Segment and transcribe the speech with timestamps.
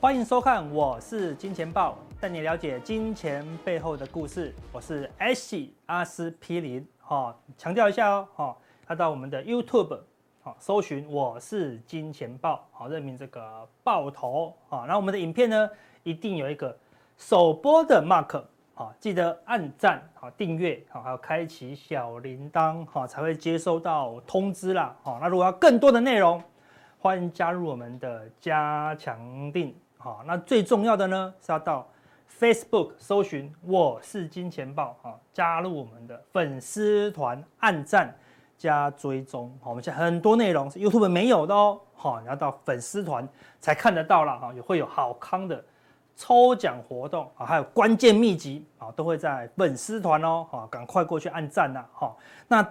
[0.00, 4.52] 欢迎收看，我是金钱豹，带你了解金钱背后的故事。
[4.72, 10.00] 我是 S 阿司匹林，哈，强调一下哦，哈，他到我们的 YouTube，
[10.42, 15.70] 好，搜寻我是金钱豹，好，认明这个爆头，啊，那我们的影片呢，
[16.02, 16.76] 一定有一个
[17.16, 18.42] 首播的 mark，
[18.74, 26.42] 好，记得按赞，好，订阅，好，还有开启小铃铛，好，才会接收到通知啦，好，那如果要更多的内容，
[26.98, 29.20] 欢迎加入我们的加强
[29.52, 29.72] 錠。
[29.98, 31.86] 好，那最重要的呢是要到
[32.28, 38.14] Facebook 搜寻我是金钱爆，好，加入我们的粉丝团，按赞
[38.56, 39.56] 加追踪。
[39.62, 41.80] 好，我们现在很多内容是 YouTube 没有的哦。
[41.94, 43.28] 好，你要到粉丝团
[43.60, 45.64] 才看得到了哈，也会有好康的
[46.16, 50.46] 抽奖活动啊，还有关键秘籍啊，都会在粉丝团哦。
[50.48, 51.84] 好，赶快过去按赞呐。
[51.92, 52.68] 好，那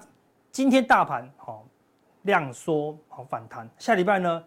[0.50, 1.66] 今天大盘好
[2.22, 4.44] 量缩好反弹，下礼拜呢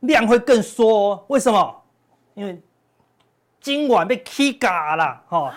[0.00, 1.24] 量会更缩哦。
[1.28, 1.82] 为什么？
[2.34, 2.62] 因为
[3.62, 5.54] 今晚被 K 嘎了，哈，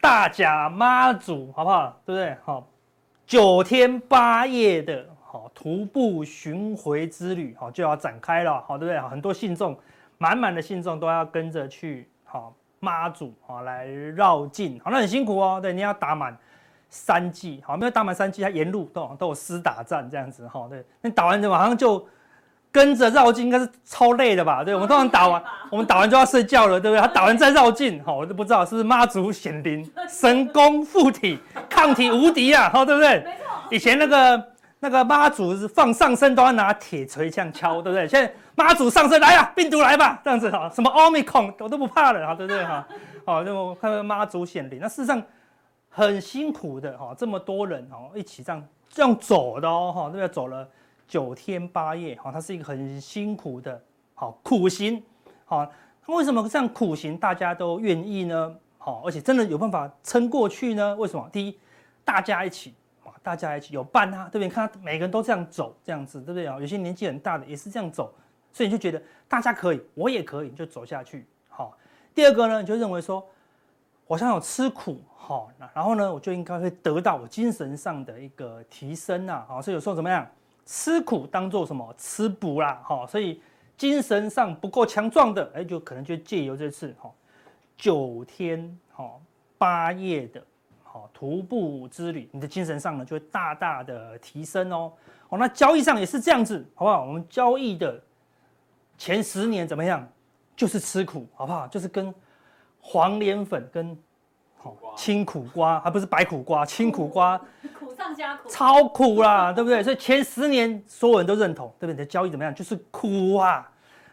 [0.00, 2.00] 大甲妈祖，好不好？
[2.06, 2.36] 对不对？
[2.44, 2.64] 好，
[3.26, 9.00] 九天八夜的好徒步巡回之旅，好就要展开了，好，对不对？
[9.08, 9.76] 很多信众，
[10.16, 15.58] 满满的信众都要跟着去，好妈祖，好来绕境，好，那很辛苦哦。
[15.60, 16.38] 对，你要打满
[16.88, 22.06] 三剂，好，没有打满三剂，它沿路都都有厮打战这样子，哈，对，那打完之后马上就。
[22.72, 24.64] 跟着绕境应该是超累的吧？
[24.64, 27.00] 对，我们通常打完，我们打完就要睡觉了，对不对？
[27.00, 33.18] 他打完再绕境，好，我都不知道是不是妈祖显灵，神功附体，抗体无敌啊，好，对不对？
[33.18, 33.52] 没错。
[33.70, 34.44] 以前那个
[34.80, 38.08] 那个妈祖是放上身都要拿铁锤这样敲，对不对？
[38.08, 42.64] 现在妈祖上身来呀，病毒来吧，这样子哈，什么奥密克戎我都不怕了，哈，对不对？
[42.64, 42.88] 哈，
[43.26, 45.22] 好，那么看妈祖显灵，那事实上
[45.90, 50.28] 很辛苦的哈，这么多人哦一起这样这样走的哦，哈，对不对？
[50.28, 50.66] 走了。
[51.12, 53.78] 九天八夜，好，它是一个很辛苦的，
[54.14, 55.02] 好苦行，
[55.44, 55.70] 好，
[56.06, 58.56] 那为什么这样苦行大家都愿意呢？
[58.78, 60.96] 好，而且真的有办法撑过去呢？
[60.96, 61.28] 为什么？
[61.30, 61.58] 第一，
[62.02, 62.72] 大家一起，
[63.22, 64.44] 大家一起有伴啊，对不对？
[64.46, 66.58] 你看每个人都这样走，这样子，对不对啊？
[66.58, 68.14] 有些年纪很大的也是这样走，
[68.50, 71.26] 所以你就觉得大家可以，我也可以，就走下去。
[71.50, 71.76] 好，
[72.14, 73.22] 第二个呢，你就认为说，
[74.06, 80.26] 我想有吃苦，好，然后呢，我就应该会得到我精神上的一个提升啊，好，所以有时候怎么样？
[80.64, 81.94] 吃苦当做什么？
[81.98, 83.40] 吃补啦，哈，所以
[83.76, 87.10] 精神上不够强壮的，哎，就可能就借由这次哈
[87.76, 89.10] 九天哈
[89.58, 90.42] 八夜的
[90.84, 94.92] 哈徒步之旅，你的精神上呢就会大大的提升哦。
[95.28, 97.04] 哦，那交易上也是这样子，好不好？
[97.04, 98.00] 我们交易的
[98.96, 100.06] 前十年怎么样？
[100.54, 101.66] 就是吃苦，好不好？
[101.66, 102.14] 就是跟
[102.80, 103.98] 黄连粉跟。
[104.96, 107.36] 青苦瓜，还不是白苦瓜，青苦瓜，
[107.76, 109.82] 苦上加苦，超苦啦， 对不对？
[109.82, 111.92] 所以前十年所有人都认同，对不对？
[111.92, 112.54] 你的交易怎么样？
[112.54, 113.68] 就是苦啊，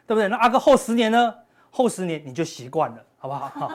[0.06, 0.28] 对不对？
[0.28, 1.34] 那阿哥后十年呢？
[1.72, 3.48] 后十年你就习惯了，好不好？
[3.54, 3.72] 好，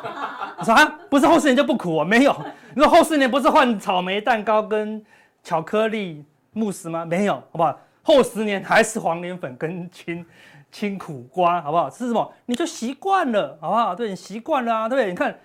[0.58, 2.04] 我说啊，不是后十年就不苦啊？
[2.04, 2.34] 没有，
[2.75, 5.04] 你说后十年不是换草莓蛋糕跟
[5.42, 7.04] 巧克力慕斯吗？
[7.04, 7.78] 没有，好不好？
[8.02, 10.25] 后十年还是黄连粉跟青
[10.72, 11.88] 青苦瓜，好不好？
[11.88, 12.32] 吃什么？
[12.46, 13.94] 你就习惯了，好不好？
[13.94, 15.10] 对，你习惯了啊，对不对？
[15.10, 15.36] 你看。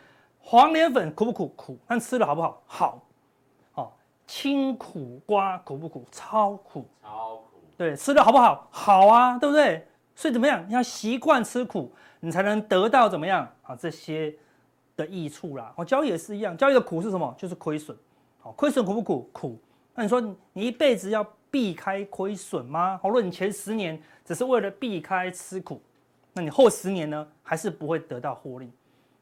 [0.42, 1.48] 黄连粉苦不苦？
[1.56, 2.64] 苦，但吃了好不好？
[2.66, 3.04] 好，
[4.30, 6.06] 青苦瓜苦不苦？
[6.12, 7.60] 超苦，超苦。
[7.76, 8.68] 对，吃的好不好？
[8.70, 9.88] 好啊，对不对？
[10.14, 10.64] 所以怎么样？
[10.70, 13.76] 你要习惯吃苦，你才能得到怎么样啊？
[13.76, 14.32] 这些
[14.96, 15.74] 的益处啦。
[15.76, 17.34] 哦，交易也是一样，交易的苦是什么？
[17.40, 17.98] 就是亏损。
[18.38, 19.28] 好，亏损苦不苦？
[19.34, 19.60] 苦。
[19.96, 20.22] 那你说
[20.54, 23.00] 你一辈子要避开亏损吗？
[23.02, 25.82] 好，如果你前十年只是为了避开吃苦，
[26.34, 27.28] 那你后十年呢？
[27.42, 28.72] 还是不会得到获利。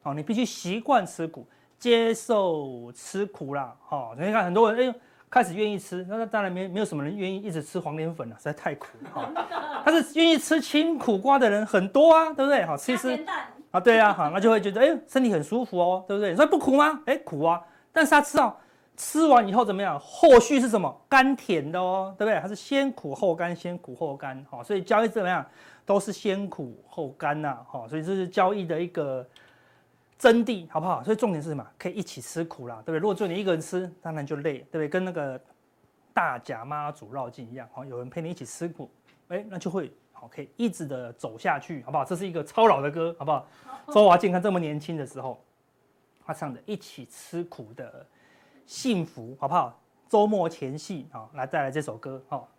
[0.04, 1.48] 哦，你必须习惯吃苦，
[1.80, 3.76] 接受吃苦啦。
[3.86, 4.96] 好，你看很多人哎，
[5.30, 9.10] 开始愿意吃，那当然没没有什么人愿意一直吃黄连粉了，实在太苦了。
[9.12, 9.30] 哈，
[9.86, 12.66] 但是愿意吃青苦瓜的人很多啊，对不对？
[12.66, 13.26] 好，吃一吃
[13.72, 16.32] 啊，对啊，好，那就会觉得哎，身体很舒服哦，对不对？
[16.32, 17.02] 你说不苦吗？
[17.06, 18.58] 哎，苦啊，但是他吃到
[18.96, 20.00] 吃完以后怎么样？
[20.00, 21.02] 后续是什么？
[21.08, 22.40] 甘甜的哦，对不对？
[22.42, 24.44] 它是先苦后甘，先苦后甘。
[24.50, 25.46] 好，所以交易怎么样？
[25.86, 27.58] 都是先苦后甘呐。
[27.68, 29.28] 好，所以这是交易的一个。
[30.18, 31.04] 真谛好不好？
[31.04, 31.66] 所以重点是什么？
[31.78, 33.00] 可以一起吃苦啦，对不对？
[33.00, 34.90] 如果只有你一个人吃，当然就累，对不对？
[34.90, 35.40] 跟那个
[36.14, 38.90] 大甲妈祖绕境一样，好，有人陪你一起吃苦，
[39.28, 42.04] 哎，那就会好，可以一直的走下去，好不好？
[42.04, 43.48] 这是一个超老的歌，好不好？
[43.94, 45.40] 周华健看这么年轻的时候，
[46.26, 48.06] 他唱的《一起吃苦的
[48.66, 49.80] 幸福，好不好？
[50.10, 52.50] 周末前夕啊，来带来这首歌，好。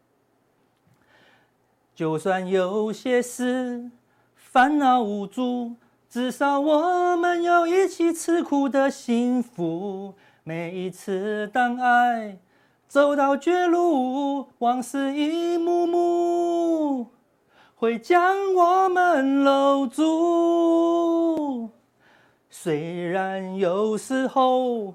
[1.94, 3.90] 就算有些事
[4.36, 5.74] 烦恼无助，
[6.10, 10.14] 至少我们有一起吃苦的幸福。
[10.42, 12.38] 每一次当爱
[12.88, 17.08] 走到绝路，往事一幕幕
[17.74, 21.68] 会将我们搂住。
[22.48, 24.94] 虽然有时候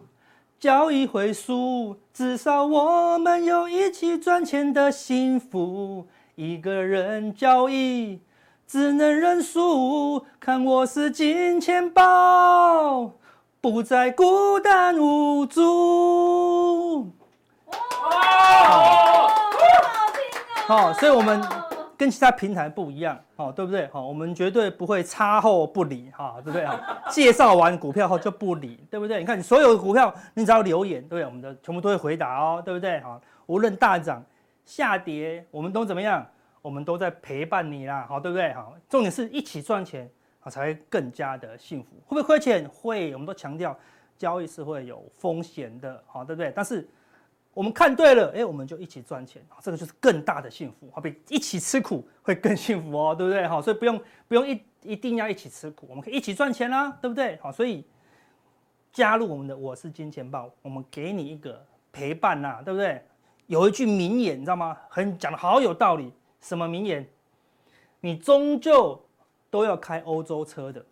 [0.59, 6.07] 交易会输，至少我们有一起赚钱的幸福。
[6.33, 8.19] 一个人交易
[8.73, 13.11] 只能认输，看我是金钱豹。
[13.61, 17.03] 不再孤单无助。
[17.67, 17.77] 哇，
[18.65, 19.27] 好！
[20.65, 21.39] 好，所以我们
[21.95, 23.87] 跟其他平台不一样，哦，对不对？
[23.93, 26.67] 好，我们绝对不会插后不理，哈，对不对？
[27.11, 29.19] 介绍完股票后就不理，对不对？
[29.19, 31.25] 你看，你所有的股票，你只要留言，对不对？
[31.25, 32.99] 我们的全部都会回答哦，对不对？
[33.01, 34.23] 好，无论大涨
[34.65, 36.25] 下跌，我们都怎么样？
[36.63, 38.51] 我们都在陪伴你啦，好，对不对？
[38.53, 40.09] 好，重点是一起赚钱。
[40.45, 41.91] 啊，才会更加的幸福。
[42.05, 42.67] 会不会亏钱？
[42.67, 43.73] 会，我们都强调
[44.17, 46.51] 交易是会有风险的，好，对不对？
[46.53, 46.85] 但是
[47.53, 50.91] 我们看对了，哎，我们就一起赚钱，这个就是更大的幸福。
[50.91, 53.47] 好比一起吃苦会更幸福哦，对不对？
[53.47, 57.39] 好，所以不用不用一一定要一起吃苦，我们可以一起赚钱啦，对不对？
[57.41, 57.85] 好，所以
[58.91, 63.01] 加入我们的我是金钱豹，我们给你一个陪伴呐，对不对？
[63.47, 64.77] 有一句名言，你知道吗？
[64.89, 66.11] 很讲的好有道理。
[66.43, 67.09] 什么名言？
[68.01, 69.01] 你终究。
[69.53, 70.83] 都要开欧洲车的，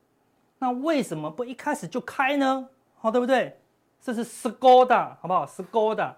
[0.60, 2.70] 那为什么不一开始就开呢？
[3.00, 3.60] 好，对不对？
[4.00, 6.14] 这是 Skoda，好不好？Skoda，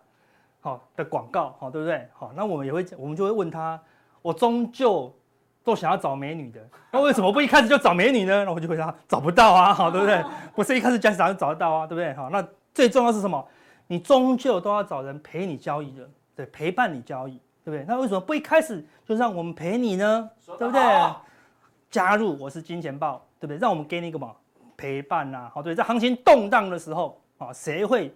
[0.60, 2.06] 好的广告，好，对不对？
[2.12, 3.82] 好，那我们也会，我们就会问他，
[4.22, 5.10] 我终究
[5.64, 6.60] 都想要找美女的，
[6.92, 8.44] 那为什么不一开始就找美女呢？
[8.44, 10.22] 那我就回答找不到啊，好，对不对？
[10.54, 12.14] 不是一开始就找得到啊，对不对？
[12.14, 13.48] 好，那最重要是什么？
[13.88, 17.86] 你终究都要找人陪你交易的，对，陪伴你交易，对不对？
[17.88, 20.30] 那为什么不一开始就让我们陪你呢？
[20.58, 20.82] 对不对？
[21.90, 23.58] 加入我是金钱豹，对不对？
[23.58, 24.34] 让我们给你一个嘛
[24.76, 28.14] 陪伴呐，好，对，在行情动荡的时候啊，谁会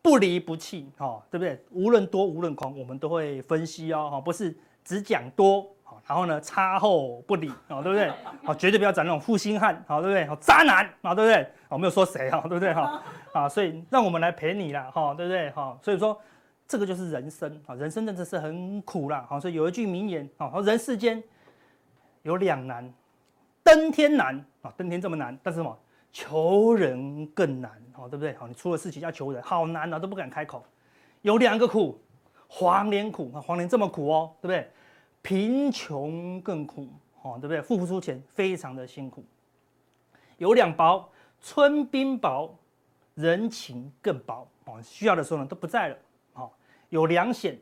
[0.00, 0.90] 不离不弃？
[0.96, 1.62] 哈，对不对？
[1.70, 8.10] 无论多无论狂，我们都会分析哦，哈，不是只讲多，好，然后呢，插后不理，哦，对不对？
[8.42, 10.24] 好，绝对不要找那种负心汉，好，对不对？
[10.24, 11.46] 好，渣男，啊，对不对？
[11.68, 12.72] 我，没有说谁哈，对不对？
[12.72, 13.02] 哈，
[13.34, 15.50] 啊，所以让我们来陪你啦，哈，对不对？
[15.50, 16.18] 哈，所以说
[16.70, 21.20] 这个就是人生啊，人生真的是很苦啦，好，所以有一句名言啊，人世间
[22.22, 22.88] 有两难。
[23.64, 25.76] 登天难啊，登天这么难，但是什么？
[26.12, 28.32] 求人更难，哦，对不对？
[28.34, 30.64] 好，你出了事情要求人，好难啊，都不敢开口。
[31.22, 32.00] 有两个苦，
[32.46, 34.70] 黄连苦啊，黄连这么苦哦，对不对？
[35.22, 36.88] 贫穷更苦，
[37.22, 37.60] 哦，对不对？
[37.60, 39.24] 付不出钱，非常的辛苦。
[40.38, 42.56] 有两薄，春冰薄，
[43.16, 45.96] 人情更薄，哦，需要的时候呢都不在了，
[46.90, 47.58] 有两险，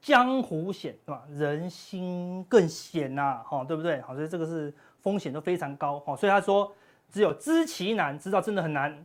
[0.00, 1.22] 江湖险，对吧？
[1.30, 4.00] 人心更险呐，哈，对不对？
[4.00, 4.74] 好，所以这个是。
[5.02, 6.72] 风险都非常高，所以他说，
[7.10, 9.04] 只有知其难，知道真的很难，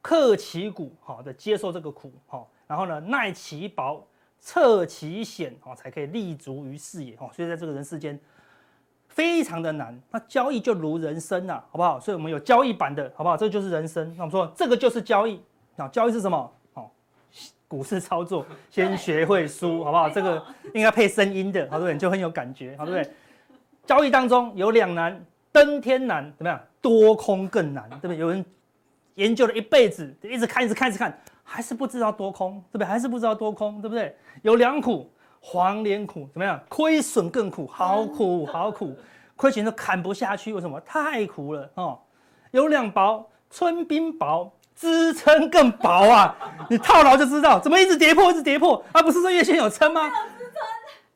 [0.00, 2.12] 克其苦，好的接受这个苦，
[2.68, 4.06] 然后呢，耐其薄，
[4.38, 8.16] 测其险，才可以立足于事业，所以在这个人世间，
[9.08, 10.00] 非常的难。
[10.12, 11.98] 那交易就如人生啊，好不好？
[11.98, 13.36] 所以我们有交易版的，好不好？
[13.36, 14.14] 这就是人生。
[14.16, 15.42] 那我们说这个就是交易，
[15.76, 16.52] 啊，交易是什么？
[17.68, 20.08] 股市操作 先学会输，好不好？
[20.10, 21.98] 这个应该配声音的， 好多人？
[21.98, 23.12] 就很有感觉， 好对不对？
[23.86, 25.24] 交易当中有两难。
[25.54, 26.58] 登天难怎么样？
[26.80, 28.16] 多空更难，对不对？
[28.16, 28.42] 有人
[29.16, 32.86] 研究了一辈子，一直看，一直看，一直看，还是不知道多空，对不对？
[32.86, 34.16] 还是不知道多空，对不对？
[34.40, 36.58] 有两苦，黄连苦怎么样？
[36.70, 38.96] 亏损更苦，好苦，好苦，
[39.36, 40.80] 亏钱都砍不下去，为什么？
[40.80, 41.98] 太苦了哦。
[42.52, 46.36] 有两薄，春冰薄，支撑更薄啊！
[46.68, 50.10] 你套牢就知道，怎么一直跌破，一直跌破，而、啊、不是说月线有撑吗？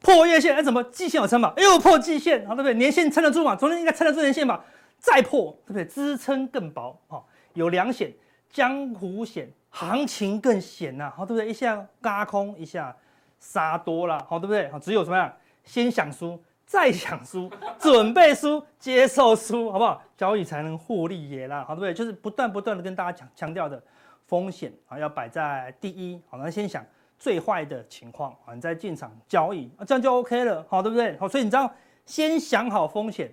[0.01, 1.53] 破月线，哎，怎么季线有撑嘛？
[1.57, 2.75] 又破季线，好对不对？
[2.75, 3.57] 年线撑得住嘛？
[3.57, 4.65] 昨天应该撑得住年线吧？
[4.99, 5.85] 再破，对不对？
[5.85, 8.13] 支撑更薄，好，有两险，
[8.51, 11.49] 江湖险，行情更险呐，好对不对？
[11.49, 12.95] 一下嘎空，一下
[13.41, 14.71] 杀多了，好对不对？
[14.71, 15.33] 好，只有什么样？
[15.65, 20.03] 先想输，再想输， 准备输，接受输，好不好？
[20.17, 21.95] 交易才能获利也啦，好对不对？
[21.95, 23.83] 就是不断不断的跟大家强强调的
[24.27, 26.85] 风险啊，要摆在第一，好，那先想。
[27.19, 31.17] 最坏的情况啊，你再进场交易啊，这样就 OK 了，好，对不对？
[31.17, 31.73] 好，所以你知道，
[32.05, 33.33] 先想好风险，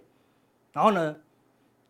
[0.72, 1.14] 然后呢，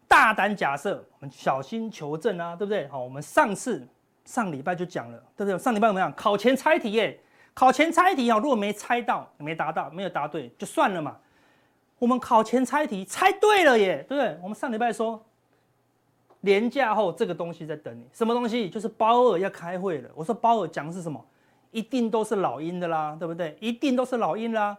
[0.07, 2.87] 大胆假设，我们小心求证啊，对不对？
[2.87, 3.87] 好，我们上次
[4.25, 5.59] 上礼拜就讲了，对不对？
[5.59, 6.11] 上礼拜怎么样？
[6.15, 7.19] 考前猜题耶，
[7.53, 11.15] 考前猜题啊，如果没猜到，没答到，没有答对，就算了嘛。
[12.03, 14.37] 我们考前猜题猜对了耶，对不对？
[14.43, 15.23] 我们上礼拜说，
[16.41, 18.69] 连假后这个东西在等你，什么东西？
[18.69, 20.09] 就是鲍尔要开会了。
[20.13, 21.25] 我说鲍尔讲的是什么？
[21.71, 23.55] 一定都是老鹰的啦，对不对？
[23.61, 24.77] 一定都是老鹰啦。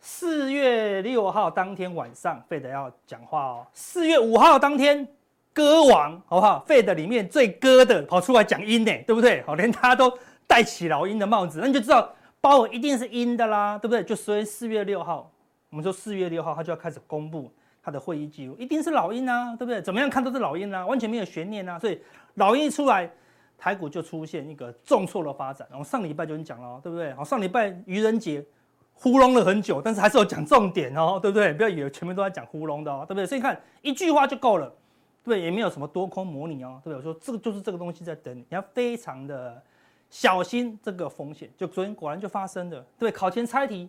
[0.00, 3.66] 四月六号当天晚上，费德要讲话哦。
[3.72, 5.08] 四月五号当天，
[5.52, 6.60] 歌王好不好？
[6.64, 9.42] 费德里面最歌的跑出来讲鹰呢，对不对？
[9.42, 12.08] 好，连他都戴起老鹰的帽子，那你就知道
[12.40, 14.04] 鲍尔一定是鹰的啦，对不对？
[14.04, 15.28] 就所以四月六号，
[15.72, 17.50] 我们说四月六号他就要开始公布
[17.82, 19.82] 他的会议记录，一定是老鹰啊，对不对？
[19.82, 21.76] 怎么样看都是老鹰啊，完全没有悬念啊。
[21.80, 22.00] 所以
[22.34, 23.10] 老鹰一出来。
[23.58, 27.14] 台股就出现一个重挫的发展，然后上礼拜就已经讲了，对不对？
[27.14, 28.44] 好，上礼拜愚人节
[28.92, 31.52] 糊弄了很久，但是还是有讲重点哦，对不对？
[31.52, 33.24] 不要以为全部都在讲糊弄的哦，对不对？
[33.24, 34.74] 所以你看一句话就够了，
[35.22, 37.08] 对，也没有什么多空模拟哦，对不对？
[37.08, 39.62] 我说这个就是这个东西在等你，你要非常的
[40.10, 41.48] 小心这个风险。
[41.56, 43.88] 就昨天果然就发生了，对，考前猜题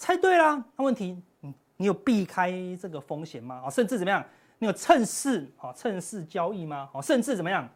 [0.00, 3.64] 猜对啦，那问题，嗯，你有避开这个风险吗？
[3.66, 4.24] 啊，甚至怎么样？
[4.58, 6.88] 你有趁势啊，趁势交易吗？
[6.94, 7.68] 啊，甚至怎么样？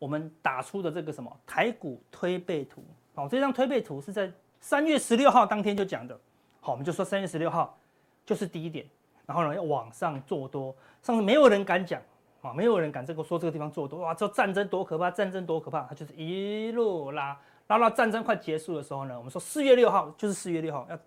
[0.00, 2.82] 我们打出的这个什么台股推背图，
[3.14, 4.28] 好，这张推背图是在
[4.60, 6.18] 三月十六号当天就讲的，
[6.60, 7.78] 好，我们就说三月十六号
[8.24, 8.84] 就是低点，
[9.26, 12.02] 然后呢要往上做多，上次没有人敢讲，
[12.42, 20.98] 啊，没有人敢这个说这个地方做多，哇，这战争多可怕，战争多可怕，它就是一路拉，拉到战争快结束的时候呢，我们说四月六号就是四月六号要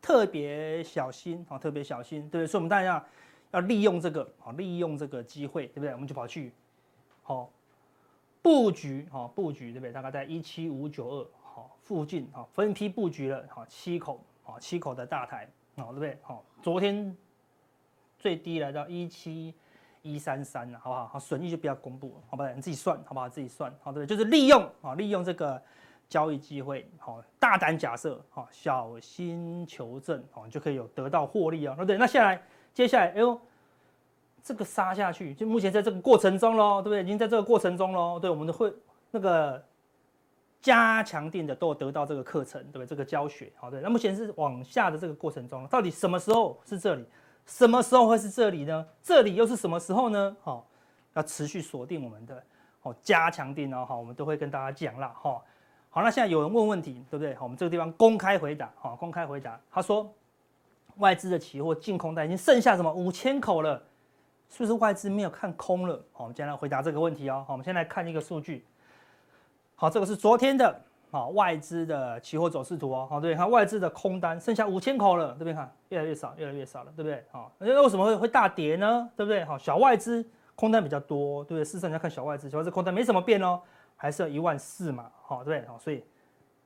[0.00, 2.46] 特别小心，啊，特别小心，对不对？
[2.46, 3.04] 所以我们大家
[3.52, 5.92] 要利用这个，啊，利用这个机会，对不对？
[5.92, 6.52] 我们就跑去，
[7.22, 7.50] 好。
[8.42, 9.90] 布局哈，布局对不对？
[9.90, 16.18] 大概在一七五九二好附近哈，分批布局了哈，七口啊，七口的大台啊，对不对？
[16.20, 17.16] 好，昨天
[18.18, 19.54] 最低来到一七
[20.02, 21.06] 一三三了，好不好？
[21.06, 22.50] 好，损益就不要公布了，好不好？
[22.50, 23.26] 你自己算，好不好？
[23.30, 24.14] 自己算，好对不对？
[24.14, 25.62] 就是利用啊，利用这个
[26.14, 31.98] 交易机会，好，大胆假设，好，小心求证，好，你就可以有得到获利啊，对不对？
[31.98, 32.40] 那下来，
[32.72, 33.40] 接下来，哎呦。
[34.46, 37.02] 这个杀下去，就目前在这个过程中喽，对不对？
[37.02, 38.70] 已经在这个过程中喽，对，我们的会
[39.10, 39.64] 那个
[40.60, 42.86] 加强定的都有得到这个课程，对不对？
[42.86, 43.80] 这个教学，好对。
[43.80, 47.06] 那目前是往下的这个过程中，到底什么时候是这里？
[47.46, 48.86] 什么时候会是这里呢？
[49.02, 50.36] 这里又是什么时候呢？
[50.42, 50.68] 好，
[51.14, 52.44] 要持续锁定我们的
[52.82, 55.42] 哦加强定哦，好，我们都会跟大家讲了哈。
[55.94, 57.32] 好，那现在有人问问题，对不对？
[57.36, 59.60] 好，我们这个地方公开回答，好，公开回答。
[59.70, 60.12] 他说，
[60.96, 63.80] 外资的期货净空单已经剩下什么五千口了。
[64.50, 65.94] 是不是外资没有看空了？
[66.12, 67.44] 好，我们先来回答这个问题哦。
[67.46, 68.66] 好，我们先来看一个数据。
[69.76, 70.80] 好，这个是昨天的
[71.12, 73.06] 好外资的期货走势图哦。
[73.08, 77.24] 好，对，看外资的空单剩下五千口了，这边看越来越少，越来越少了，对不对？
[77.30, 79.08] 好，那为什么会会大跌呢？
[79.16, 79.44] 对不对？
[79.44, 81.64] 好，小外资空单比较多，对不对？
[81.64, 83.60] 事实上要看小外资，小外资空单没什么变哦，
[83.96, 85.68] 还是有一万四嘛，好，对不对？
[85.68, 86.02] 好，所以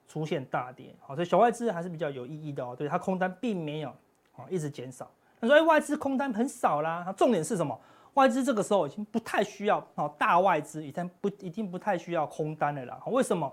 [0.06, 2.74] 出现大跌，好，所以小外资还是比较有意义的哦。
[2.76, 3.90] 对，它空单并没有
[4.36, 5.10] 啊一直减少。
[5.40, 7.02] 他说：“哎，外资空单很少啦。
[7.04, 7.78] 它重点是什么？
[8.14, 13.00] 外资这个时候已经不太需要哦，大外资已经不一定不太需要空单了啦。
[13.06, 13.52] 为什么？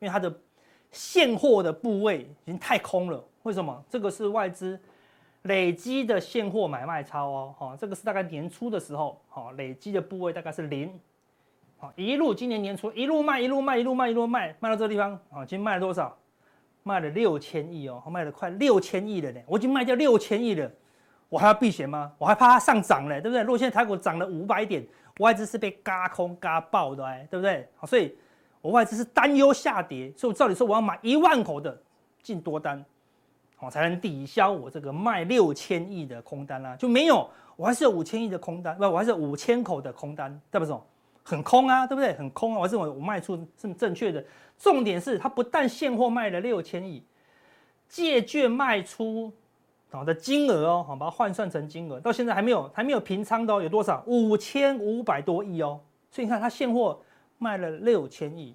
[0.00, 0.34] 因为它的
[0.90, 3.22] 现货的部位已经太空了。
[3.44, 3.84] 为什么？
[3.88, 4.80] 这个是外资
[5.42, 7.54] 累积的现货买卖超哦。
[7.56, 10.98] 哈，这个是大概年初的时候，哈，累积的部位大概是零。
[11.78, 16.16] 好，一路今年年初一路卖，一路卖，一路卖，一路卖，卖到这个地方啊，今天卖了多少？
[16.82, 19.40] 卖了六千亿哦，卖了快六千亿了呢。
[19.46, 20.70] 我已经卖掉六千亿了。”
[21.28, 22.12] 我还要避险吗？
[22.18, 23.42] 我还怕它上涨嘞，对不对？
[23.42, 24.86] 如果现在台股涨了五百点，
[25.18, 27.68] 外资是被嘎空嘎爆的，哎，对不对？
[27.74, 28.16] 好，所以
[28.60, 31.76] 我外资是担忧下跌，所以我照理说我要买一万口的
[32.22, 32.82] 进多单，
[33.56, 36.76] 好，才能抵消我这个卖六千亿的空单啦。
[36.76, 40.80] 就没有，我还是有五千亿的空单，不，我还是五千口的空单，代表什么？
[41.28, 42.12] 很空啊，对不对？
[42.14, 44.24] 很空啊，我认为我卖出是正确的。
[44.56, 47.02] 重点是它不但现货卖了六千亿，
[47.88, 49.32] 借券卖出。
[49.90, 54.04] 好的金额哦，好，把它换算成金额，到现在还没有还没有平仓的哦，有多少？
[54.06, 55.80] 五千五百多亿哦。
[56.10, 57.00] 所以你看，它现货
[57.38, 58.54] 卖了六千亿，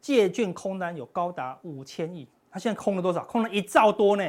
[0.00, 3.24] 借券空单有高达五千亿，它现在空了多少？
[3.24, 4.24] 空了一兆多呢。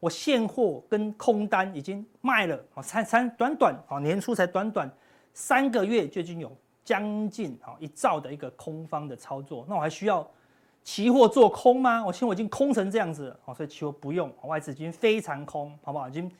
[0.00, 4.90] 我现货跟空单已经卖了啊，才才短短啊年初才短短
[5.34, 6.50] 三个月就已经有
[6.88, 10.26] 将近啊一兆的一个空方的操作，那我还需要？
[10.82, 12.02] 期货做空吗？
[12.02, 16.08] 我现在已经空成这样子了，所以期货不用，外资已经非常空，好不好？
[16.08, 16.30] 已经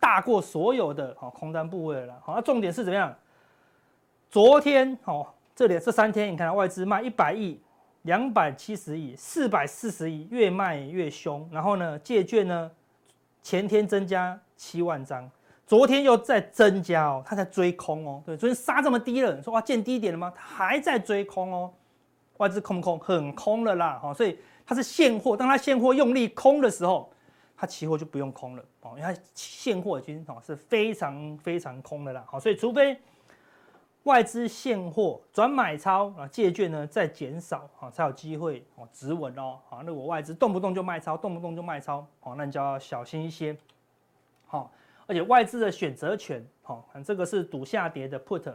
[0.00, 2.20] 大过所有的空单部位了。
[2.24, 3.14] 好，那重点是怎么样？
[4.28, 7.60] 昨天哦，这里这三天你看外资卖一百亿、
[8.02, 11.48] 两百七十亿、四百四十亿，越卖越凶。
[11.52, 12.68] 然后呢，借券呢，
[13.40, 15.30] 前天增加七万张，
[15.66, 18.22] 昨天又在增加哦，他在追空哦。
[18.24, 20.32] 对，昨天杀这么低了，你说哇见低点了吗？
[20.36, 21.72] 他还在追空哦。
[22.38, 22.98] 外资空不空？
[22.98, 25.36] 很空了啦，哈，所以它是现货。
[25.36, 27.08] 当它现货用力空的时候，
[27.56, 32.98] 它期货就不用空了哦，因为它现货已经哦是非常非常空的啦，好，所以除非
[34.02, 43.56] 外资现货转买超啊，借券呢再减少啊，才有机会哦止稳哦，好，那我外资动不动就卖超，动不动就卖超，哦，那你就要小心一些，
[44.46, 44.72] 好，
[45.06, 48.54] 而且外资的选择权，好，这个是赌下跌的 put，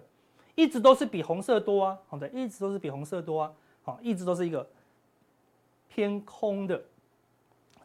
[0.55, 3.53] 一直都是比红色多啊，好的，一直都是比红色多啊，
[3.83, 4.67] 好，一直都是一个
[5.87, 6.81] 偏空的。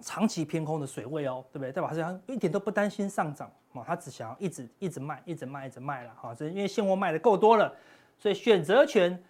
[0.01, 1.73] 长期偏空的水位哦，对不对？
[1.73, 6.35] 代表好像一点都不担心上涨嘛，他只想要一直一直卖，一直卖，一直卖了哈。
[6.35, 7.73] 这因为现货卖的够多了，
[8.19, 9.23] 所以选择权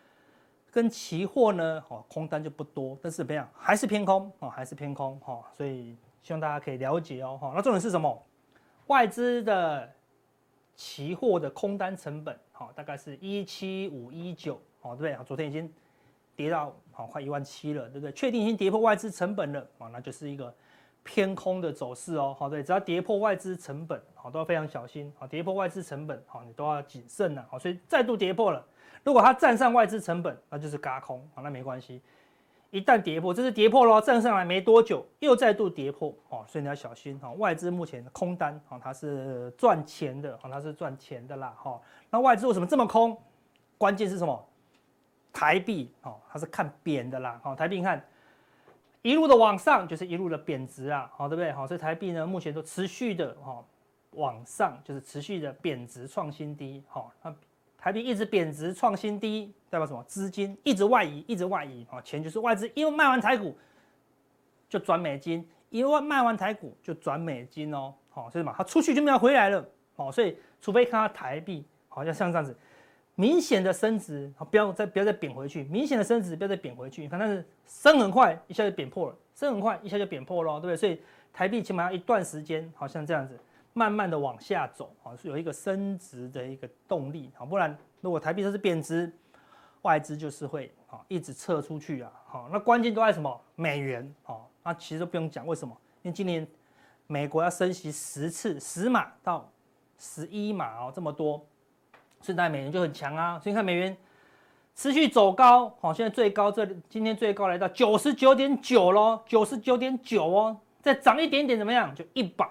[0.72, 5.44] 跟期货呢，哦，空单就不多，但是怎么样，还是偏空哦，还是偏空哈。
[5.52, 7.52] 所以希望大家可以了解哦哈。
[7.54, 8.20] 那重点是什么？
[8.86, 9.92] 外资的
[10.74, 15.24] 期货的空单成本，好，大概是一七五一九，好，对不对？
[15.24, 15.72] 昨天已经
[16.36, 18.12] 跌到好快一万七了，对不对？
[18.12, 20.54] 确定已经跌破外资成本了，啊，那就是一个。
[21.06, 28.66] 偏空的走势哦，好，对，只要跌破外资成本，好，都要非常小心，好，跌破外资成本，好，你都要谨慎了，好，所以再度跌破了，
[29.02, 32.00] 如果它站上外资成本，那就是轧空，好，那没关系，
[32.74, 43.16] 一旦跌破，这是跌破了，站上来没多久，又再度跌破，哦，所以你要小心，哈，外资目前的空单，哈，它是赚钱的，哈，它是赚钱的啦，哈，那外资为什么这么空？
[43.78, 44.44] 关键是什么？
[45.32, 48.04] 台币，哦，它是看贬的啦，好，台币你看。
[49.02, 51.52] 一路的往上就是一路的贬值啊，好，对不对？
[51.52, 53.62] 好，所以台币呢目前都持续的哈
[54.12, 57.32] 往上，就是持续的贬值创新低，好，那
[57.84, 60.02] 台币一直贬值创新低，代表什么？
[60.04, 63.54] 资金一直外移，一直外移，啊，钱就是外资，因为卖完台股
[64.70, 69.62] 就转美金，因为卖完台股就转美金哦，好，所以嘛，它出去就没有回来了，
[69.96, 72.56] 好，所以除非看它台币好像像这样子。
[73.16, 75.64] 明显的升值，不要再不要再贬回去。
[75.64, 77.02] 明显的升值，不要再贬回去。
[77.02, 80.76] 你看，但是升很快，一下就贬破了；升很快，一下就贬破了，对不对？
[80.78, 80.98] 所以
[81.34, 83.38] 台币起码要一段时间，好像这样子，
[83.74, 89.12] 慢慢的往下走，啊，是有一个升值的一个动力，啊，不然如果台币都是贬值，
[89.82, 93.38] 外资就是会啊一直撤出去啊，好，那关键都在什么？
[93.56, 95.76] 美元，好，那其实都不用讲，为什么？
[96.02, 96.46] 因为今年
[97.06, 99.50] 美国要升息十次，十码到
[99.98, 101.44] 十一码哦，这么多。
[102.20, 103.94] 现在美元就很强啊，所以看美元
[104.74, 111.94] 持续走高，好，现在最高这今天最高来到九十九点九喽，九十九点九哦，再涨一点点怎么样？
[111.94, 112.48] 就一百，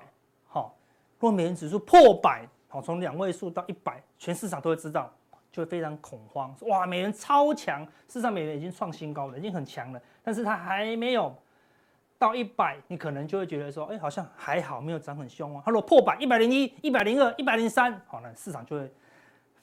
[1.23, 5.09] 好，如果美元指数破百，好，从两位数到一百，全市场都会知道，
[5.53, 11.33] 就会非常恐慌，哇，美元超强，事实上美元已经创新高了，已经很强了，但是它还没有
[12.19, 15.63] 到一百，你可能就会觉得说，哎，好像还好，没有涨很凶啊。
[15.65, 18.91] 它如果破百，一百零一、一百零二、一百零三，好，那市场就会。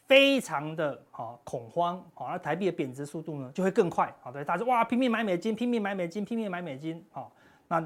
[0.07, 7.31] 非常的好恐慌，好，那台币的贬值速度呢就会更快，好，对，大家哇拼命买美金，拼命买美金，拼命买美金，好，
[7.69, 7.81] 那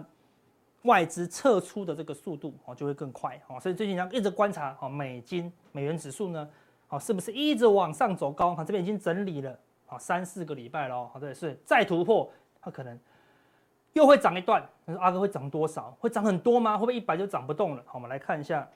[0.85, 6.49] 外资撤出的这个速度哦就会更快，好，所以最近要一直观察，好，美金美元指数呢，
[6.87, 8.55] 好，是不是一直往上走高？
[8.55, 12.99] 好，这边已经整理了，啊，三四个礼拜了，好，对，是再突破，它可能
[13.93, 15.97] 又会涨一段，那阿哥会涨多少？
[16.01, 16.75] 会涨很多吗？
[16.75, 17.83] 会不会一百就涨不动了？
[17.87, 18.69] 好，我们来看一下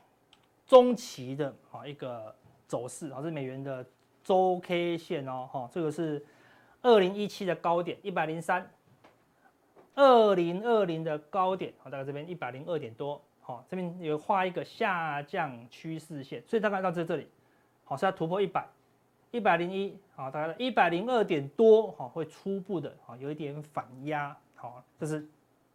[0.66, 2.34] 中期的，啊一个。
[2.68, 3.82] 走势啊，这是美元的
[4.22, 6.22] 周 K 线哦，哈，这个是
[6.82, 8.70] 二零一七的高点一百零三，
[9.98, 17.26] 二零二零的高点，好，大概这边一百零二点多，好，这边有画一个下降趋势线，所以大概到这这里，
[17.84, 18.64] 好，是要突破一百，
[19.32, 25.26] 一百零一，好，大概一百零二点多，好，会初步的，好，有一点反压，好，这是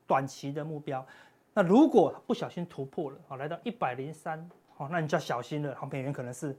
[0.07, 1.05] 短期的目标。
[1.53, 6.57] 那如果不小心突破了，好，来到一百零三，好，那你就要小心了，好，美元可能是。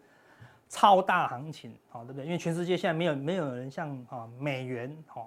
[0.67, 2.25] 超大行情，好，对不对？
[2.25, 5.25] 因为全世界现在没有没有人像啊美元哈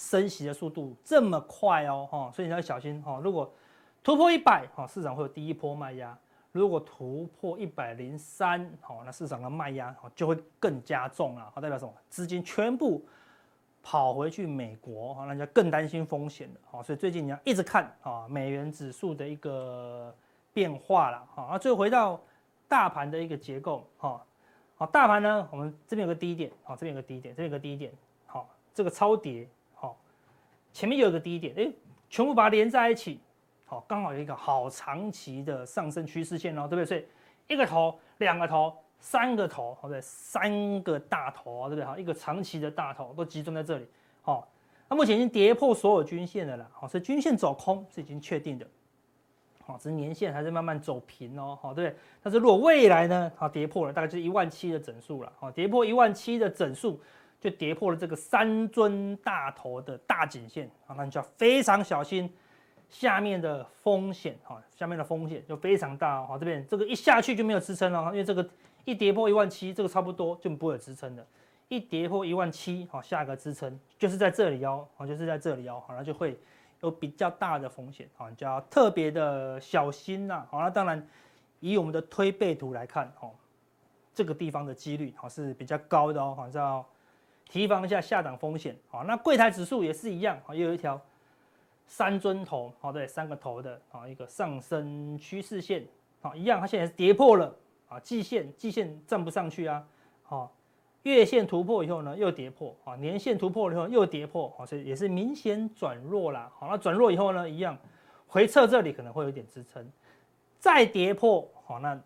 [0.00, 3.20] 升息的速度这么快哦，哈，所以你要小心哈。
[3.22, 3.52] 如果
[4.02, 6.16] 突破一百，哈，市场会有第一波卖压；
[6.52, 11.92] 如果突破一百零三，好，那市场的卖压就会更加重了，好，代表什么？
[12.08, 13.04] 资金全部
[13.82, 20.14] 跑回去美国，哈，那就更担心风险了，好，所以最近你要一直看啊美元指数的一个
[20.54, 22.18] 变化了，好，那最后回到
[22.66, 24.24] 大盘的一个结构，哈。
[24.76, 27.92] 好，大盘呢，我们这边有个低点，好，这边有个低点，这边有个低点，
[28.24, 29.46] 好，这个超跌，
[30.72, 31.72] 前面又有个低点，哎，
[32.08, 33.20] 全部把它连在一起，
[33.64, 36.84] 好，刚好有一个好长期的上升趋势线哦，对不对？
[36.84, 37.04] 所以
[37.48, 41.84] 一个头、两个头、三个头，好，对，三个大头啊，对不对？
[41.84, 43.86] 好，一个长期的大头都集中在这里，
[44.22, 44.48] 好，
[44.88, 48.66] 那目前已经跌破所有均线的了啦，好，所以均线走空是已经确定的。
[49.62, 57.00] 好，只是年线还是慢慢走平哦，好，对，但是如果未来呢，好，跌破了，大概就是一万七的整数了，好，跌破一万七的整数，
[57.40, 62.30] 就跌破了这个三尊大头的大颈线，啊，那你就要非常小心，
[62.88, 66.36] 下面的风险哈，下面的风险就非常大哈。
[66.38, 68.46] 这边这个一下去就没有支撑了，因为这个
[68.84, 71.26] 一跌破一万七，这个差不多就不会有支撑的。
[71.68, 76.36] 一跌破一万七，好，下一个支撑就是在这里哦，好，就是在这里哦，好，那就会
[76.80, 80.44] 有比较大的风险，好，就要特别的小心呐。
[80.50, 81.08] 好，那当然
[81.60, 83.30] 以我们的推背图来看，哦，
[84.12, 86.84] 这个地方的几率好是比较高的哦，好，像
[87.50, 88.74] 提防一下下档风险。
[88.88, 90.98] 好，那柜台指数也是一样，好，又有一条。
[91.92, 95.84] 三尊头，好，对，三个头的，啊，一个上升趋势线，
[96.20, 97.52] 好，一样，它现在是跌破了，
[97.88, 99.84] 啊，季线，季线站不上去啊，
[100.22, 100.54] 好，
[101.02, 107.76] 月线突破以后呢，又跌破，啊，年线突破了以后又跌破，好，所以也是明显转弱啦，好，那转弱以后呢，一样
[108.28, 109.84] 回撤这里可能会有点支撑，
[110.60, 112.00] 再跌破，好，那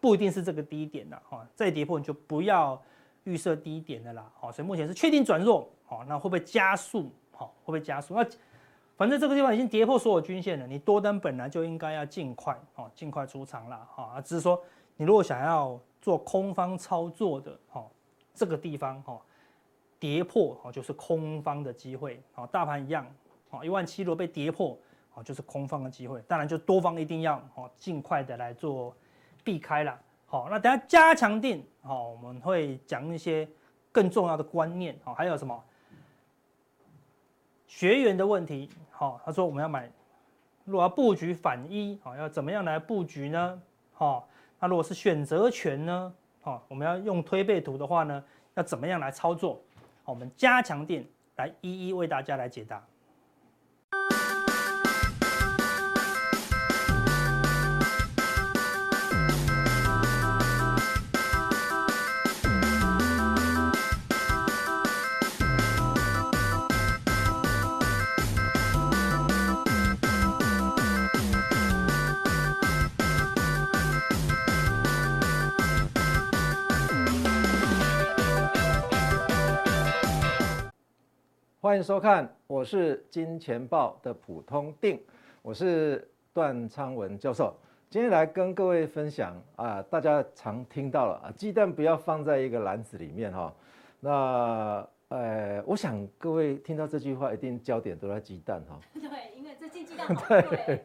[0.00, 2.82] 不一定是这个低点的，哈，再跌破你就不要
[3.24, 7.10] 预设低点的啦，好，所以目前是确定转弱，好，那会不会加速？
[7.30, 8.14] 好会不会加速？
[8.14, 8.26] 那
[8.96, 14.20] 反正这个地方已经跌破所有均线了，你多单本来就应该要尽快哦，尽快出场了哈。
[14.20, 14.62] 只是说
[14.96, 17.84] 你如果想要做空方操作的哈，
[18.34, 19.20] 这个地方哈
[19.98, 22.46] 跌破哦就是空方的机会哦。
[22.52, 23.06] 大盘一样
[23.50, 24.76] 哦，一万七如果被跌破
[25.14, 26.20] 哦就是空方的机会。
[26.28, 28.94] 当然就多方一定要哦尽快的来做
[29.42, 29.98] 避开了。
[30.32, 33.46] 好，那等下加强錠哦，我们会讲一些
[33.92, 35.62] 更重要的观念哦，还有什么？
[37.66, 39.90] 学员的问题，好，他说我们要买，
[40.64, 43.60] 如果要布局反一，好，要怎么样来布局呢？
[43.92, 44.26] 好，
[44.58, 46.14] 那如果是选择权呢？
[46.40, 49.60] 好，我们要用推背图的话呢，要怎么样来操作？
[50.02, 51.04] 好，我们加强錠
[51.36, 52.82] 来一一为大家来解答。
[81.62, 85.00] 欢迎收看，我是金钱豹的普通定，
[85.42, 87.56] 我是段昌文教授。
[87.88, 93.54] 今天来跟各位分享啊，大家常听到了啊，鸡蛋不要放在一个篮子里面哈。
[94.00, 98.80] 那呃，我想各位听到这句话，一定焦点都在鸡蛋哈。
[99.00, 100.42] 对，因为这斤鸡蛋好贵。
[100.66, 100.84] 对，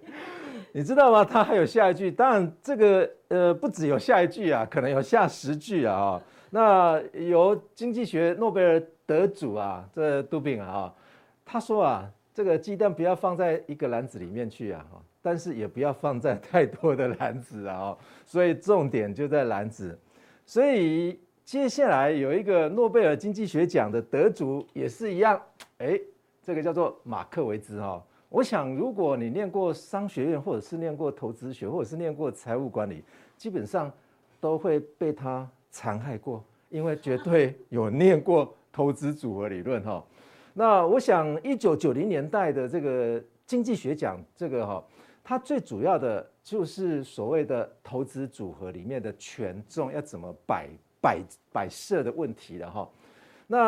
[0.71, 1.25] 你知道吗？
[1.25, 6.21] 它还有下一句，当然这个呃不只有下一句啊，可能有下十句啊。
[6.49, 10.93] 那由经济学诺贝尔得主啊，这杜宾啊，
[11.43, 14.85] 他说啊，这个鸡蛋不要放在一个篮子里面去啊，
[15.21, 19.97] 但是也不要放在太多的篮子啊，所以重点就在篮子。
[20.45, 25.41] 所以接下来有一个诺贝尔经济学奖的得主也是一样，
[25.79, 25.99] 哎，
[26.41, 28.01] 这个叫做马克维兹哈。
[28.29, 33.03] 我想如果你念过商学院，或者是念过投资学，或者是念过财务管理，
[33.35, 33.91] 基本上
[34.39, 35.45] 都会被他。
[35.69, 40.03] 残害过，因为绝对有念过投资组合理论哈。
[40.53, 44.83] 那我想，一九九零年代的这个经济学奖，这个哈，
[45.23, 50.67] 它最主要的就是所谓的投资组合里面的权重要怎么摆
[50.99, 51.19] 摆
[51.51, 52.89] 摆设的问题了哈。
[53.45, 53.59] 那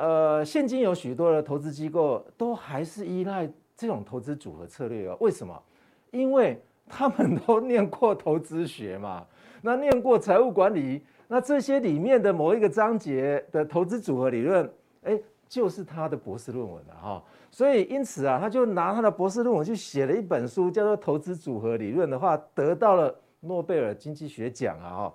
[0.00, 5.16] 呃，现今有许多的投资机构都还是依赖这种投资组合策略哦。
[5.20, 5.62] 为什么？
[6.10, 9.24] 因为他们都 念过投资学嘛，
[9.62, 11.02] 那念过财务管理。
[11.32, 14.70] 那这些里面的某一个章节的投资组合理论，
[15.02, 15.18] 哎，
[15.48, 17.24] 就是他的博士论文了哈。
[17.50, 25.14] 所以因此啊，他就拿他的博士论文去写了一本书，叫做《投资组合理论》的话，得到了诺贝尔经济学奖啊哈。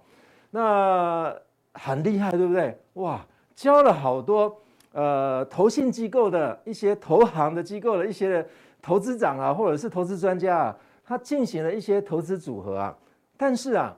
[0.49, 1.36] 那
[1.73, 2.75] 很厉害，对不对？
[2.93, 4.60] 哇，教了好多
[4.93, 8.43] 呃投信机构的一些投行的机构的一些
[8.82, 12.97] 投资长啊，或者是投资专家啊，他进行了一些投资组合啊。
[13.38, 13.95] 但是啊，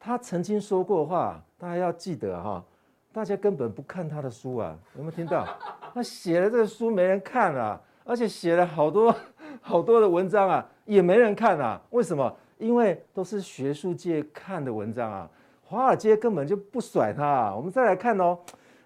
[0.00, 1.40] 他曾经说过话。
[1.60, 2.64] 大家要记得哈，
[3.12, 5.46] 大家根本不看他的书啊，有没有听到？
[5.92, 9.14] 他写了这个书没人看啊，而且写了好多
[9.60, 11.78] 好多的文章啊，也没人看啊。
[11.90, 12.34] 为什么？
[12.56, 15.30] 因为都是学术界看的文章啊，
[15.62, 17.54] 华尔街根本就不甩他啊。
[17.54, 18.38] 我们再来看哦，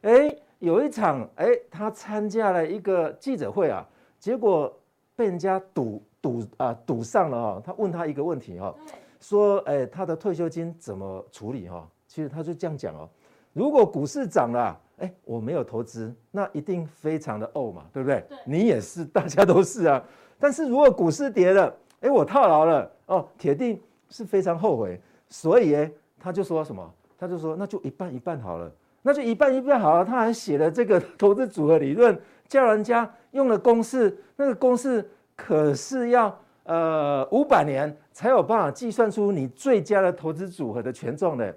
[0.02, 3.87] 哎，有一场哎，他参加了一个记者会啊，
[4.18, 4.76] 结果
[5.14, 7.62] 被人家堵堵啊堵上了哦。
[7.64, 8.74] 他问他一个问题哈，
[9.20, 11.88] 说哎，他的退休金怎么处理哈？
[12.14, 13.09] 其实他就这样讲哦，
[13.53, 18.24] 如果股市涨了，哎，我没有投资，那一定非常的呕嘛，对不对？
[18.29, 20.00] 对，你也是，大家都是啊。
[20.38, 25.00] 但是如果股市跌了，哎，我套牢了，哦，铁定是非常后悔。
[25.29, 26.88] 所以哎，他就说什么？
[27.18, 28.70] 他就说那就一半一半好了，
[29.03, 30.05] 那就一半一半好了。
[30.05, 41.53] 他还写了这个 投资组合理论，叫人家用了公式，那个公式可是要呃五百年才有办法计算出你最佳的投资组合的权重的。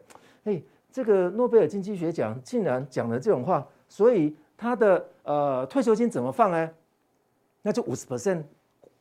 [0.48, 6.70] 哎，这个诺贝尔经济学奖竟然讲了这种话，所以他的呃退休金怎么放呢？
[7.62, 8.44] 那就五十 percent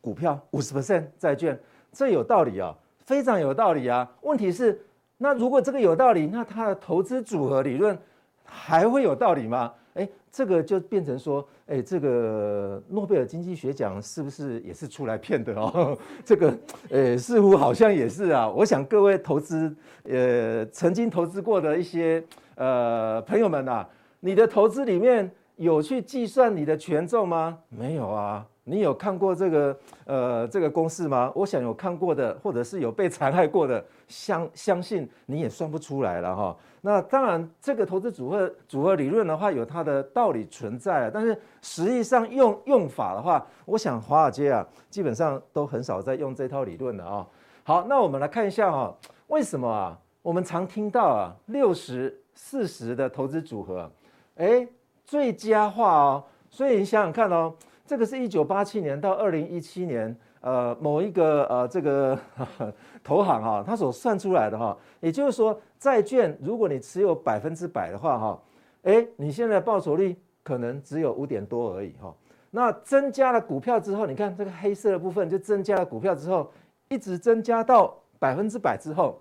[0.01, 1.57] 股票，五十 percent 债券，
[1.93, 4.11] 这有道理啊，非常有道理啊。
[4.23, 4.85] 问题是，
[5.19, 7.97] 那如果这个有道理，那他的投资组合理论
[8.45, 9.73] 还会有道理吗？
[9.97, 15.97] 哎，这个就变成说，哎，这个诺贝尔经济学奖是不是也是出来骗的哦？
[16.25, 16.59] 这个，
[16.91, 18.49] 呃，似乎好像也是啊。
[18.49, 22.23] 我想各位投资，呃，曾经投资过的一些
[22.57, 23.89] 呃朋友们呐、啊，
[24.21, 27.59] 你的投资里面有去计算你的权重吗？
[27.71, 28.47] 没有啊。
[28.69, 31.31] 你有看过这个呃这个公式吗？
[31.37, 36.57] 我想有看过的，或者是有被残害过的，相相信你也算不出来了哈。
[36.81, 47.25] 那当然，这个投资组合组合理论的话，有它的道理存在，但是实际上用用法的话，我想华尔街啊，基本上都很少在用这套理论的啊。
[47.63, 48.93] 好，那我们来看一下哈，
[49.29, 49.97] 为什么啊？
[50.23, 53.89] 我们常听到啊，六十四十的投资组合，
[54.35, 54.67] 哎，
[55.05, 56.25] 最佳化哦。
[56.51, 57.55] 所以你想想看哦。
[57.87, 68.43] 这个是一九八七年到二零一七年，呃，某一个呃这个呵 呵投行哈，他所算出来的哈，也就是说，债券如果你持有百分之百的话哈，
[68.83, 72.13] 哎，你现在报酬率可能只有五点多而已哈。
[72.51, 76.51] 那增加了股票之后，你看这个黑色的部分就增加了股票之后，
[76.89, 79.21] 一直增加到百分之百之后，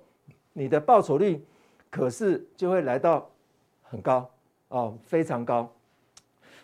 [0.54, 1.46] 你的报酬率
[1.92, 3.30] 可是就会来到
[3.84, 4.28] 很高
[4.70, 5.72] 哦，非常高。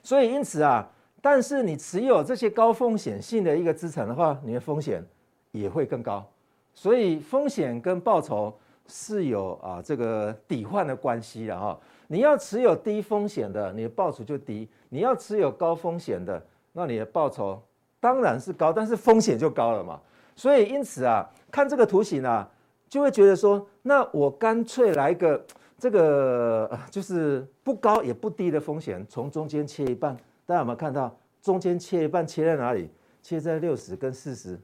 [0.02, 0.90] 所以因此啊。
[1.22, 5.06] 但是你持有这些高风险性的一个资产的话，你的风险
[5.52, 6.28] 也会更高，
[6.74, 8.52] 所以风险跟报酬
[8.88, 11.80] 是有啊这个抵换的关系的哈。
[12.08, 17.62] 你要持有低风险的，你的报酬就低；你要持有高风险的，那你的报酬
[18.00, 20.02] 当然是高，但是风险就高了嘛。
[20.36, 22.50] 所以因此啊，看这个图形啊，
[22.90, 25.46] 就会觉得说，那我干脆来个
[25.78, 30.18] 这个就是不高也不低的风险，从中间切一半。
[30.52, 32.90] 大家有没有看到中间切一半，切在哪里？
[33.22, 34.60] 切在六十跟四十，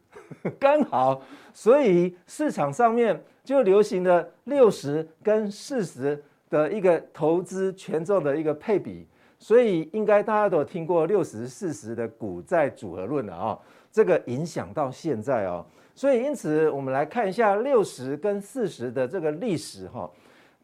[0.59, 1.21] 刚好。
[1.53, 9.07] 所以市场上面就流行了六十跟四十的一个投资权重的一个配比。
[9.39, 13.57] 所以应该大家都听过六十四十的股债组合论了啊。
[13.89, 15.65] 这个影响到现在哦。
[15.95, 20.11] 所以因此我们来看一下六十跟四十的这个历史哈。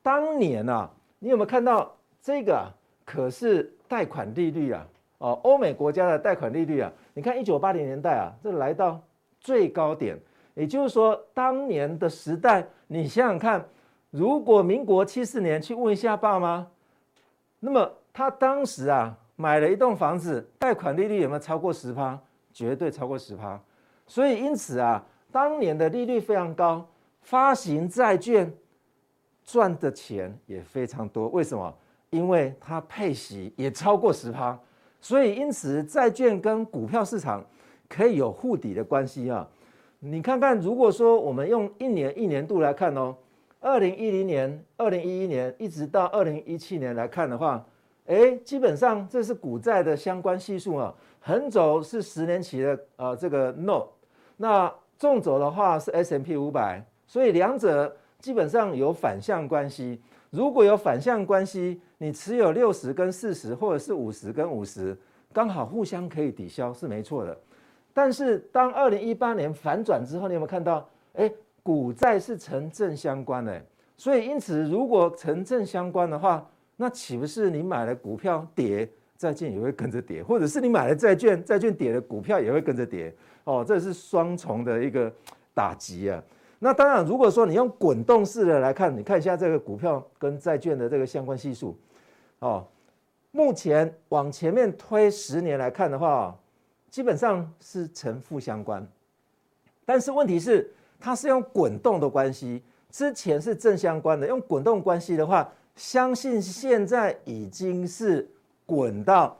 [0.02, 2.70] 当年啊，你有没有看到这个？
[3.06, 4.86] 可是贷款利率啊。
[5.24, 9.02] 哦，欧美国家的贷款利率啊，你看一九八零年代啊，这来到
[9.40, 10.20] 最高点，
[10.54, 13.66] 也就是说，当年的时代，你想想看，
[14.10, 16.68] 如果民国七四年去问一下爸妈，
[17.62, 22.20] 那么他当时啊买了一栋房子，贷款利率有没有超过十趴？
[22.52, 23.58] 绝对超过十趴。
[24.06, 26.86] 所以因此啊，当年的利率非常高，
[27.22, 28.54] 发行债券
[29.46, 31.30] 赚的钱也非常多。
[31.30, 31.74] 为什么？
[32.10, 34.60] 因为它配息也超过十趴。
[35.04, 37.44] 所以，因此，债券跟股票市场
[37.90, 39.46] 可以有互抵的关系啊。
[40.00, 43.14] 你看看，如果说我们用一年一年度来看哦，
[43.60, 47.62] 二零一零年、二零一一年一直到二零一七年来看的话，
[48.06, 50.96] 哎，基本上这是股债的相关系数啊。
[51.20, 53.90] 横轴是十年期的呃这个 note，
[54.38, 60.02] 那纵轴的话是 S M P 五百，所以两者基本上有反向关系。
[60.30, 64.94] 如果有反向关系，你持有六十跟四十，或者是五十跟五十，
[65.32, 67.38] 刚好互相可以抵消，是没错的。
[67.94, 70.86] 但是当二零一八年反转之后，你有没有看到？
[71.14, 71.32] 哎，
[71.64, 73.66] 股债是成正相关的。
[73.96, 78.86] 所以因此，如果成正相关的话，那岂不是你买了股票跌，
[79.16, 83.16] 债券也会跟着跌，或者是你买了债券，债券跌了，股票也会跟着跌？
[83.46, 85.10] 哦，这是双重的一个
[85.54, 86.22] 打击啊。
[86.60, 91.78] 那当然，如果说你用滚动式的来看，你看一下这个股票跟债券的这个相关系数，
[92.44, 92.68] 哦，
[93.32, 96.38] 目前往前面推十年来看的话，
[96.90, 98.86] 基本上是呈负相关。
[99.86, 104.28] 但是问题是，它是用滚动的关系，之前是正相关的。
[104.28, 108.30] 用滚动关系的话，相信现在已经是
[108.66, 109.38] 滚到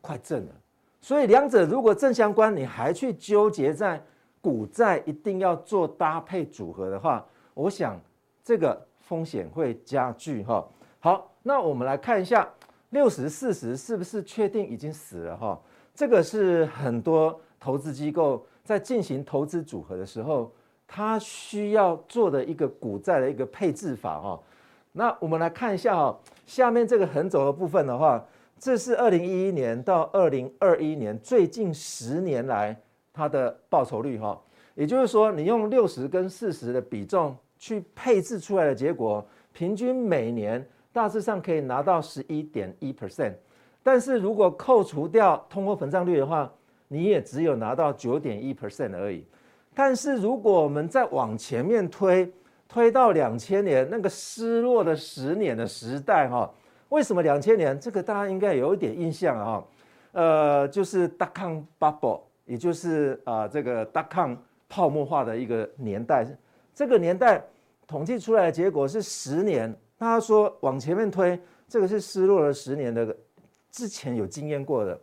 [0.00, 0.52] 快正了。
[1.00, 4.00] 所以两者如果正相关，你还去纠结在？
[4.42, 8.00] 股债一定要做搭配组合的话，我想
[8.42, 10.66] 这个风险会加剧哈。
[11.00, 12.48] 好，那我们来看一下
[12.90, 15.60] 六十四十是不是确定已经死了哈？
[15.94, 20.52] 这个是很多投资机构在进行投资组合的时候，
[20.86, 24.40] 它需要做的一个股债的一个配置法哈。
[24.92, 28.24] 那我们来看一下哈，下面这个横轴的部分的话，
[28.58, 32.76] 这是二零一一年到二零二一年最近十年来。
[33.12, 34.40] 它的报酬率哈，
[34.76, 43.34] 也就是说，你用六十跟四十的比重去配置出来的结果，平均每年大致上可以拿到十一点一 percent。
[43.82, 46.52] 但是如果扣除掉通货膨胀率的话，
[46.88, 49.24] 你也只有拿到九点一 percent 而已。
[49.74, 52.30] 但是如果我们再往前面推，
[52.68, 56.52] 推到两千年那个失落的十年的时代哈，
[56.88, 57.78] 为什么两千年？
[57.78, 59.64] 这个大家应该有一点印象啊，
[60.12, 64.36] 呃，就是 dot-com bubble，也就是啊这个 dot-com
[64.68, 66.26] 泡沫化的一个年代。
[66.74, 67.42] 这个年代
[67.86, 73.14] 统计出来的结果是十年，大家说往前面推，这个是失落了十年的。
[73.70, 74.98] 之前有经验过的，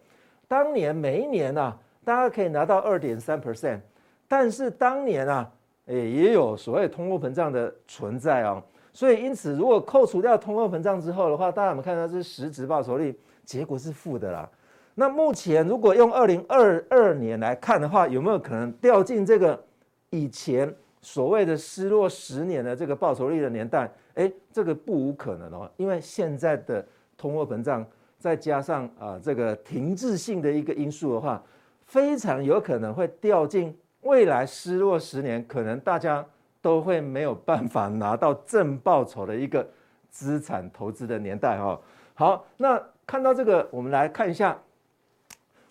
[0.48, 3.80] 当年每一年啊，大家可以拿到二点三 percent，
[4.28, 5.50] 但是当年啊，
[5.86, 14.50] 诶也有所谓通货膨胀的存在哦，所以因此如果扣除掉通货膨胀之后的话，大家有没有看到是实质报酬率结果是负的啦。
[14.96, 19.64] 那目前如果用二零二二年来看的话，有没有可能掉进这个
[20.10, 20.76] 以前
[21.08, 23.90] 所谓的失落十年的这个报酬率的年代？
[24.16, 27.86] 诶，这个不无可能哦，因为现在的通货膨胀。
[28.20, 31.42] 再加上啊，这个停滞性的一个因素的话，
[31.86, 36.26] 非常有可能会掉进未来失落十年，可能大家
[36.60, 39.66] 都会没有办法拿到正报酬的一个
[40.10, 41.80] 资产投资的年代哈。
[42.16, 44.58] 好，那看到这个，我们来看一下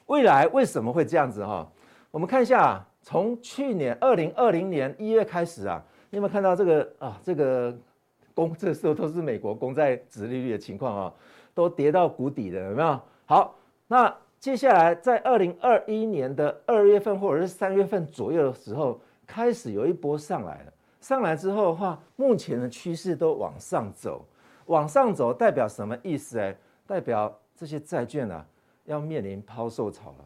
[0.07, 1.69] 未来为什么会这样子哈。
[2.13, 7.21] 我们看一下，从去年二零二零年一月开始啊，你有没有看到这个啊？
[7.23, 7.73] 这个
[8.35, 11.15] 公这时候都是美国公债殖利率的情况啊。
[11.55, 13.01] 都跌到谷底了，有没有？
[13.25, 13.55] 好，
[13.87, 20.73] 那接下来在二零二一年的二月份或者是三月份左右的时候，开始有一波上来了。
[21.01, 24.27] 上来之后的话，目前的趋势都往上走，
[24.67, 26.41] 往上走代表什么意思？
[26.41, 26.55] 哎，
[26.89, 28.45] 代表这些债券啊
[28.85, 30.25] 要面临抛售潮了。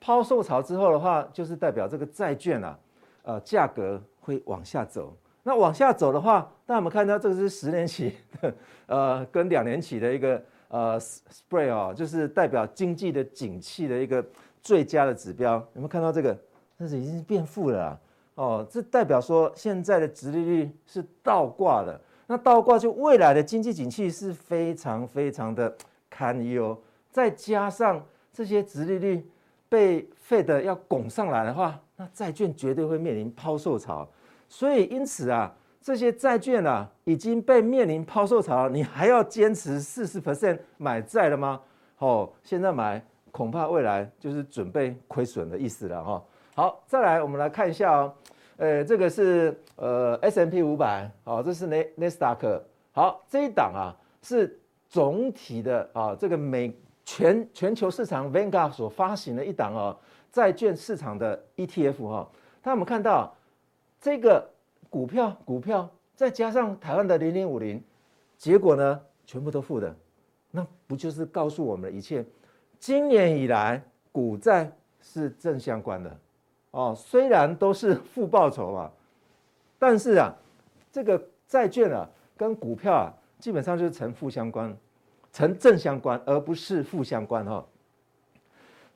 [0.00, 2.78] 抛售潮之后的话，就是代表这个债券啊，
[3.22, 5.16] 呃，价格会往下走。
[5.42, 8.54] 那往下走的话，大家有没有看到这个是十年期的，
[8.86, 10.42] 呃，跟两年期的一个。
[10.68, 14.22] 呃，spread 哦，就是代表经济的景气的一个
[14.60, 15.52] 最佳的指标。
[15.74, 16.36] 有没有看到这个？
[16.76, 18.00] 这是已经变负了啊
[18.34, 21.98] 哦，这代表说现在的殖利率是倒挂的。
[22.26, 25.72] 那倒挂就未来的经济景气是非常非常的
[26.10, 26.76] 堪忧。
[27.12, 29.24] 再加上这些殖利率
[29.68, 34.08] 被 Fed 要拱上来的话，那债券绝对会面临抛售潮。
[34.48, 35.54] 所以因此啊。
[35.78, 41.60] 这些债券啊，已经被面临抛售潮，你还要坚持四十 percent 买债了吗？
[41.98, 43.00] 哦，现在买
[43.30, 46.24] 恐怕未来就是准备亏损的意思了哈。
[46.56, 48.12] 好，再来我们来看一下哦，
[48.56, 56.76] 呃，这个是呃 S&P 五百，好，这是纳纳斯达克，好，这一档啊是总体的啊，这个美
[57.06, 59.98] 全全球市场 Vanguard 所发行的一档哦
[60.30, 62.30] 债券市场的 ETF 哈。
[62.62, 63.34] 那我们看到
[63.98, 64.54] 这个。
[64.88, 67.82] 股票，股票，再加上台湾的零零五零，
[68.38, 69.94] 结果呢，全部都负的，
[70.52, 72.24] 那不就是告诉我们的一切？
[72.78, 76.18] 今年以来，股债是正相关的，
[76.70, 78.90] 哦，虽然都是负报酬嘛，
[79.78, 80.32] 但是啊，
[80.90, 84.74] 这个债券啊，跟股票啊，基本上就是呈负相关，
[85.36, 87.62] 呈正相关，而不是负相关哈。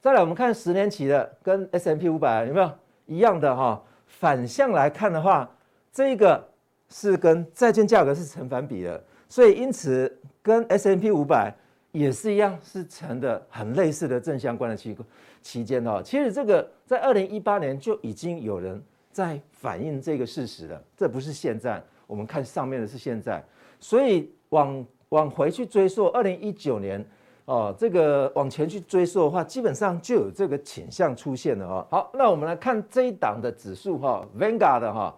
[0.00, 2.72] 再来，我们看十年期的跟 S M P 五百有没有
[3.04, 3.82] 一样的哈？
[4.06, 5.50] 反向来看的话。
[5.92, 6.48] 这个
[6.88, 11.54] 是跟债券价格是成反比的，所以因此跟 S M P 五百
[11.92, 14.96] 也是一样，是成的很类似的正相关的期
[15.42, 16.00] 期间哦。
[16.02, 23.44] 其实这个在二零一八年就已经有人在反映这个事实了，这不是现在，我们看上面的是现在，
[23.78, 27.04] 所以往往回去追溯二零一九年
[27.44, 31.86] 哦，这个往前去追溯的话，基本上就有这个倾向出现了哦。
[31.90, 35.14] 好，那我们来看这一档的指数哈，Vanguard 的哈。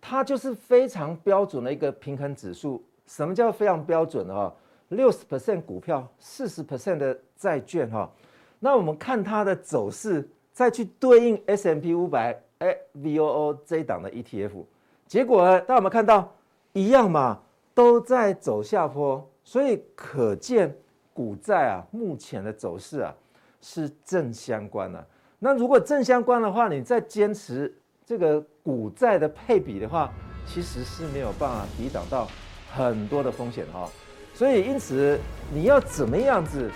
[0.00, 2.82] 它就是非常标准的一个平衡指数。
[3.06, 4.52] 什么叫非常标准的哈？
[4.88, 8.10] 六十 percent 股票，四十 percent 的债券哈。
[8.58, 14.64] 那我们看它的走势，再去对应 S M P 五百哎 VOO 这一档的 ETF，
[15.06, 16.32] 结果呢，大家有没有看到
[16.72, 17.40] 一样嘛？
[17.74, 20.74] 都在走下坡，所以可见
[21.12, 23.14] 股债啊，目前的走势啊
[23.60, 25.06] 是正相关的。
[25.38, 27.74] 那如果正相关的话，你再坚持。
[28.04, 30.12] 这个股债的配比的话，
[30.44, 32.26] 其实是没有办法抵挡到
[32.74, 33.88] 很多的风险哈，
[34.34, 35.18] 所以因此
[35.54, 36.68] 你要怎么样子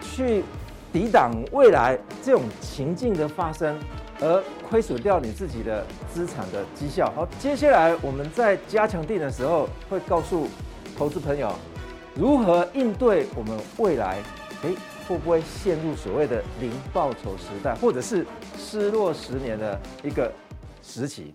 [0.00, 0.42] 去
[0.90, 3.78] 抵挡未来这种情境的发生，
[4.20, 7.12] 而亏损掉你自己的资产的绩效。
[7.14, 10.48] 好，接下来我们在加强定的时候会告诉
[10.96, 11.52] 投资朋友
[12.14, 14.18] 如何应对我们未来
[14.62, 14.74] 诶
[15.06, 18.26] 会不会陷入所谓的零报酬时代，或者是
[18.58, 20.32] 失落十年的一个
[20.82, 21.34] 时期？